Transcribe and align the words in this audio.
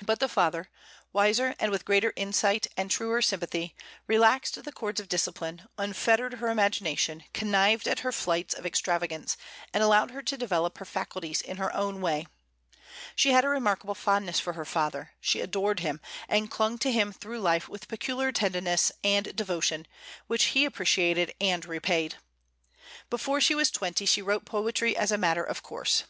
But 0.00 0.20
the 0.20 0.28
father, 0.30 0.70
wiser, 1.12 1.54
and 1.58 1.70
with 1.70 1.84
greater 1.84 2.14
insight 2.16 2.66
and 2.78 2.90
truer 2.90 3.20
sympathy, 3.20 3.76
relaxed 4.06 4.64
the 4.64 4.72
cords 4.72 5.00
of 5.00 5.08
discipline, 5.10 5.68
unfettered 5.76 6.38
her 6.38 6.48
imagination, 6.48 7.24
connived 7.34 7.86
at 7.86 7.98
her 8.00 8.10
flights 8.10 8.54
of 8.54 8.64
extravagance, 8.64 9.36
and 9.74 9.82
allowed 9.82 10.12
her 10.12 10.22
to 10.22 10.36
develop 10.38 10.78
her 10.78 10.86
faculties 10.86 11.42
in 11.42 11.58
her 11.58 11.76
own 11.76 12.00
way. 12.00 12.26
She 13.14 13.32
had 13.32 13.44
a 13.44 13.50
remarkable 13.50 13.94
fondness 13.94 14.40
for 14.40 14.54
her 14.54 14.64
father, 14.64 15.10
she 15.20 15.40
adored 15.42 15.80
him, 15.80 16.00
and 16.26 16.50
clung 16.50 16.78
to 16.78 16.90
him 16.90 17.12
through 17.12 17.40
life 17.40 17.68
with 17.68 17.86
peculiar 17.86 18.32
tenderness 18.32 18.90
and 19.04 19.36
devotion, 19.36 19.86
which 20.26 20.44
he 20.56 20.64
appreciated 20.64 21.34
and 21.38 21.66
repaid. 21.66 22.14
Before 23.10 23.42
she 23.42 23.54
was 23.54 23.70
twenty 23.70 24.06
she 24.06 24.22
wrote 24.22 24.46
poetry 24.46 24.96
as 24.96 25.12
a 25.12 25.18
matter 25.18 25.44
of 25.44 25.62
course. 25.62 26.04